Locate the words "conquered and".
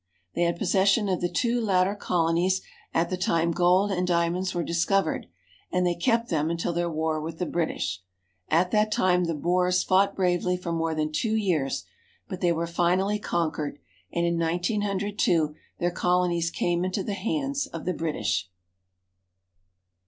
13.19-14.25